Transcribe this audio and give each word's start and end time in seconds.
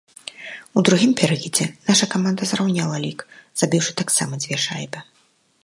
У 0.79 0.83
другім 0.87 1.11
перыядзе 1.19 1.67
наша 1.89 2.05
каманда 2.13 2.49
зраўняла 2.51 2.97
лік, 3.05 3.19
забіўшы 3.63 3.91
таксама 4.01 4.33
дзве 4.43 4.57
шайбы. 4.65 4.99